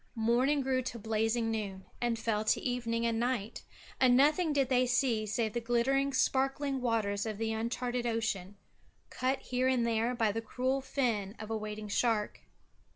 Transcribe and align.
Morning 0.15 0.61
grew 0.61 0.81
to 0.81 0.97
blazing 0.97 1.51
noon 1.51 1.85
and 2.01 2.17
fell 2.17 2.43
to 2.45 2.59
evening 2.59 3.05
and 3.05 3.19
night, 3.19 3.61
and 3.99 4.17
nothing 4.17 4.51
did 4.51 4.67
they 4.67 4.87
see 4.87 5.27
save 5.27 5.53
the 5.53 5.61
glittering 5.61 6.11
sparkling 6.11 6.81
waters 6.81 7.27
of 7.27 7.37
the 7.37 7.53
uncharted 7.53 8.07
ocean, 8.07 8.57
cut 9.11 9.41
here 9.41 9.67
and 9.67 9.85
there 9.85 10.15
by 10.15 10.31
the 10.31 10.41
cruel 10.41 10.81
fin 10.81 11.35
of 11.37 11.51
a 11.51 11.55
waiting 11.55 11.87
shark. 11.87 12.39